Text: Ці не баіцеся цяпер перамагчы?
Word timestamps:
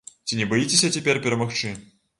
Ці 0.29 0.39
не 0.39 0.47
баіцеся 0.53 0.89
цяпер 0.97 1.23
перамагчы? 1.29 1.79